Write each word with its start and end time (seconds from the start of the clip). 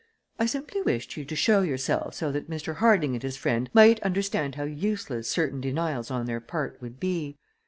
I 0.39 0.47
simply 0.47 0.81
wished 0.81 1.15
you 1.15 1.25
to 1.25 1.35
show 1.35 1.61
yourself 1.61 2.15
so 2.15 2.31
that 2.31 2.49
Mr. 2.49 2.77
Harding 2.77 3.13
and 3.13 3.21
his 3.21 3.37
friend 3.37 3.69
might 3.71 4.01
understand 4.01 4.55
how 4.55 4.63
useless 4.63 5.29
certain 5.29 5.61
denials 5.61 6.09
on 6.09 6.25
their 6.25 6.41
part 6.41 6.81
would 6.81 6.99
be. 6.99 7.37